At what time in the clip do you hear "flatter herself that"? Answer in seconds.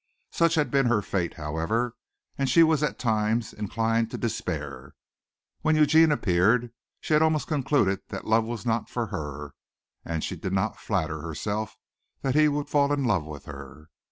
10.79-12.33